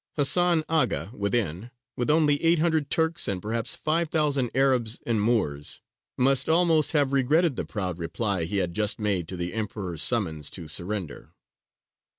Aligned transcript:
Hasan 0.17 0.63
Aga, 0.67 1.11
within, 1.13 1.69
with 1.95 2.09
only 2.09 2.43
eight 2.43 2.57
hundred 2.57 2.89
Turks, 2.89 3.27
and 3.27 3.39
perhaps 3.39 3.75
five 3.75 4.09
thousand 4.09 4.49
Arabs 4.55 4.99
and 5.05 5.21
Moors, 5.21 5.83
must 6.17 6.49
almost 6.49 6.93
have 6.93 7.13
regretted 7.13 7.55
the 7.55 7.65
proud 7.65 7.99
reply 7.99 8.45
he 8.45 8.57
had 8.57 8.73
just 8.73 8.97
made 8.99 9.27
to 9.27 9.37
the 9.37 9.53
Emperor's 9.53 10.01
summons 10.01 10.49
to 10.49 10.67
surrender. 10.67 11.35